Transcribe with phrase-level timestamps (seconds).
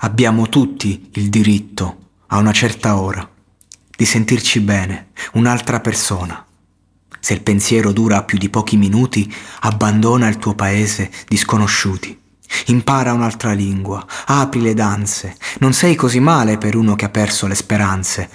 [0.00, 3.26] Abbiamo tutti il diritto, a una certa ora,
[3.96, 6.44] di sentirci bene, un'altra persona.
[7.18, 12.20] Se il pensiero dura più di pochi minuti, abbandona il tuo paese di sconosciuti.
[12.66, 17.46] Impara un'altra lingua, apri le danze, non sei così male per uno che ha perso
[17.46, 18.28] le speranze,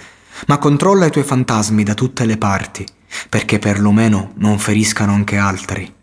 [0.48, 2.84] ma controlla i tuoi fantasmi da tutte le parti,
[3.28, 5.94] perché perlomeno non feriscano anche altri.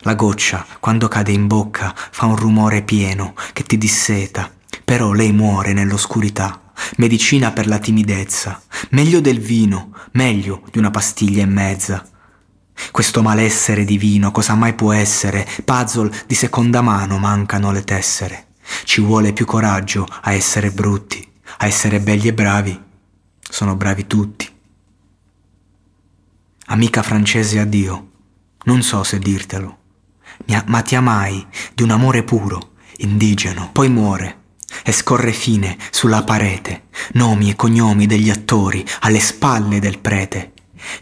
[0.00, 4.50] La goccia, quando cade in bocca, fa un rumore pieno che ti disseta,
[4.86, 6.60] però lei muore nell'oscurità.
[6.98, 12.08] Medicina per la timidezza, meglio del vino, meglio di una pastiglia e mezza.
[12.92, 15.44] Questo malessere divino cosa mai può essere?
[15.64, 18.46] Puzzle di seconda mano mancano le tessere.
[18.84, 21.26] Ci vuole più coraggio a essere brutti,
[21.58, 22.80] a essere belli e bravi.
[23.40, 24.48] Sono bravi tutti.
[26.66, 28.10] Amica francese addio,
[28.66, 29.78] non so se dirtelo,
[30.66, 34.44] ma ti amai di un amore puro, indigeno, poi muore
[34.88, 36.84] e scorre fine sulla parete,
[37.14, 40.52] nomi e cognomi degli attori alle spalle del prete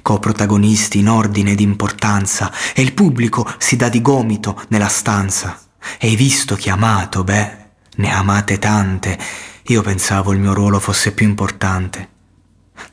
[0.01, 5.61] coprotagonisti in ordine di importanza, e il pubblico si dà di gomito nella stanza.
[5.99, 7.23] E visto ha amato?
[7.25, 7.57] Beh,
[7.97, 9.19] ne amate tante.
[9.65, 12.14] Io pensavo il mio ruolo fosse più importante.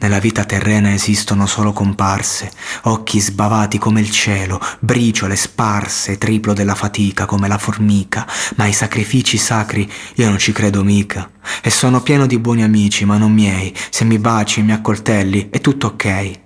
[0.02, 2.52] Nella vita terrena esistono solo comparse,
[2.86, 8.74] occhi sbavati come il cielo, briciole sparse, triplo della fatica come la formica, ma ai
[8.74, 11.30] sacrifici sacri io non ci credo mica.
[11.62, 15.50] E sono pieno di buoni amici, ma non miei, se mi baci e mi accoltelli
[15.52, 16.40] è tutto ok.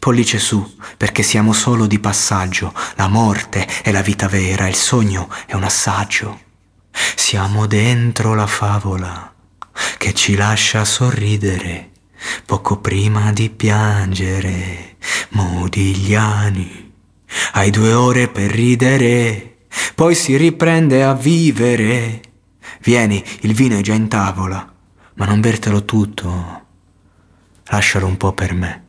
[0.00, 5.30] Pollice su, perché siamo solo di passaggio, la morte è la vita vera, il sogno
[5.46, 6.40] è un assaggio.
[7.14, 9.32] Siamo dentro la favola
[9.96, 11.90] che ci lascia sorridere
[12.44, 14.96] poco prima di piangere.
[15.30, 16.92] Modigliani,
[17.52, 19.56] hai due ore per ridere,
[19.94, 22.20] poi si riprende a vivere.
[22.80, 24.72] Vieni, il vino è già in tavola,
[25.14, 26.64] ma non bertelo tutto,
[27.64, 28.85] lascialo un po' per me.